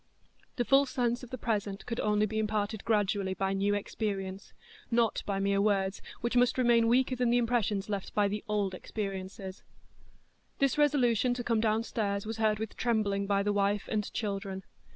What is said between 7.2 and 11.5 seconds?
the impressions left by the old experience. This resolution to